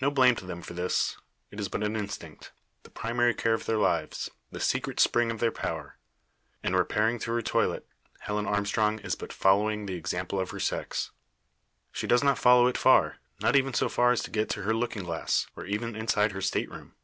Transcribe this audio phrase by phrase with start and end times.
[0.00, 1.16] No blame to them for this.
[1.52, 2.50] It is but an instinct
[2.82, 5.96] the primary care of their lives the secret spring of their power.
[6.64, 7.86] In repairing to her toilette,
[8.18, 11.12] Helen Armstrong is but following the example of her sex.
[11.92, 14.74] She does not follow it far not even so far as to get to her
[14.74, 16.96] looking glass, or even inside her state room.